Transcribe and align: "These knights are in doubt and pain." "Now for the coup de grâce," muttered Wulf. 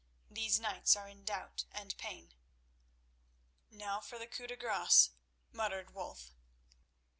"These 0.31 0.59
knights 0.59 0.95
are 0.95 1.07
in 1.07 1.23
doubt 1.25 1.65
and 1.71 1.95
pain." 1.99 2.33
"Now 3.69 3.99
for 4.01 4.17
the 4.17 4.25
coup 4.25 4.47
de 4.47 4.57
grâce," 4.57 5.11
muttered 5.51 5.93
Wulf. 5.93 6.33